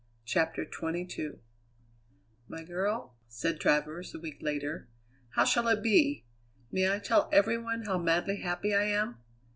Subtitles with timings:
[0.25, 1.41] CHAPTER XXII
[2.47, 4.87] "My girl," said Travers a week later,
[5.35, 6.25] "how shall it be?
[6.71, 9.19] May I tell every one how madly happy I am?